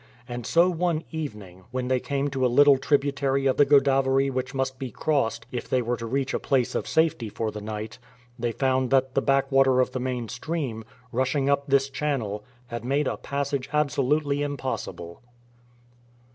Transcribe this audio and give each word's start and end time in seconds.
And 0.27 0.47
so 0.47 0.67
one 0.67 1.03
evening, 1.11 1.65
when 1.69 1.87
they 1.87 1.99
came 1.99 2.31
to 2.31 2.43
a 2.43 2.47
little 2.49 2.79
tributary 2.79 3.45
of 3.45 3.57
the 3.57 3.65
Godavery 3.67 4.31
which 4.31 4.55
must 4.55 4.79
be 4.79 4.89
crossed 4.89 5.45
if 5.51 5.69
they 5.69 5.79
were 5.79 5.95
to 5.97 6.07
reach 6.07 6.33
a 6.33 6.39
place 6.39 6.73
of 6.73 6.87
safety 6.87 7.29
for 7.29 7.51
the 7.51 7.61
night, 7.61 7.99
they 8.39 8.51
found 8.51 8.89
that 8.89 9.13
the 9.13 9.21
backwater 9.21 9.79
of 9.79 9.91
the 9.91 9.99
main 9.99 10.27
stream, 10.27 10.83
rushing 11.11 11.51
up 11.51 11.67
this 11.67 11.87
channel, 11.87 12.43
had 12.65 12.83
made 12.83 13.05
a 13.07 13.15
passage 13.17 13.69
absolutely 13.73 14.41
impossible. 14.41 15.21